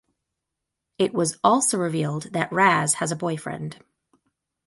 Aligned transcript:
It 0.97 1.13
was 1.13 1.37
also 1.43 1.77
revealed 1.77 2.33
that 2.33 2.51
Raz 2.51 2.95
has 2.95 3.11
a 3.11 3.15
boyfriend. 3.15 3.77